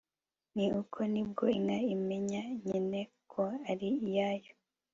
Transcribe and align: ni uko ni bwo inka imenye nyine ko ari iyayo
ni 0.55 0.65
uko 0.81 0.99
ni 1.11 1.21
bwo 1.29 1.45
inka 1.57 1.77
imenye 1.95 2.41
nyine 2.65 3.01
ko 3.31 3.43
ari 3.71 3.89
iyayo 4.07 4.53